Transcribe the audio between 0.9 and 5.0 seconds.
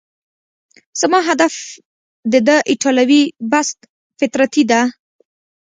زما هدف د ده ایټالوي پست فطرتي ده.